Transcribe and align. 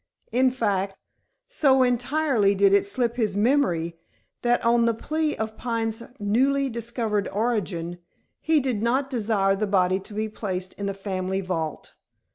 In 0.31 0.49
fact, 0.49 0.97
so 1.47 1.83
entirely 1.83 2.55
did 2.55 2.73
it 2.73 2.87
slip 2.87 3.17
his 3.17 3.37
memory 3.37 3.99
that 4.41 4.65
on 4.65 4.85
the 4.85 4.95
plea 4.95 5.35
of 5.35 5.55
Pine's 5.57 6.01
newly 6.17 6.69
discovered 6.71 7.27
origin 7.27 7.99
he 8.39 8.59
did 8.59 8.81
not 8.81 9.11
desire 9.11 9.55
the 9.55 9.67
body 9.67 9.99
to 9.99 10.15
be 10.15 10.27
placed 10.27 10.73
in 10.73 10.87
the 10.87 10.95
family 10.95 11.39
vault. 11.41 11.93